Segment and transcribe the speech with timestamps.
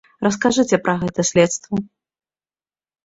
[0.27, 1.75] Раскажыце пра гэта следству.